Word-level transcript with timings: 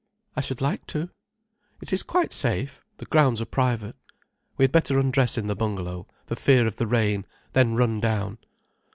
"I 0.35 0.41
should 0.41 0.61
like 0.61 0.87
to." 0.87 1.11
"It 1.79 1.93
is 1.93 2.01
quite 2.01 2.33
safe—the 2.33 3.05
grounds 3.05 3.39
are 3.39 3.45
private. 3.45 3.95
We 4.57 4.63
had 4.63 4.71
better 4.71 4.97
undress 4.99 5.37
in 5.37 5.45
the 5.45 5.55
bungalow, 5.55 6.07
for 6.25 6.33
fear 6.35 6.65
of 6.65 6.77
the 6.77 6.87
rain, 6.87 7.23
then 7.53 7.75
run 7.75 7.99
down." 7.99 8.39